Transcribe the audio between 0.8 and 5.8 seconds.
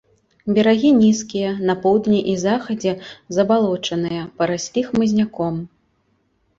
нізкія, на поўдні і захадзе забалочаныя, параслі хмызняком.